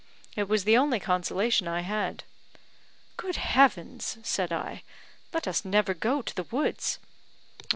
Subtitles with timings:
[0.35, 2.23] It was the only consolation I had."
[3.17, 4.81] "Good Heavens!" said I,
[5.31, 6.97] "let us never go to the woods."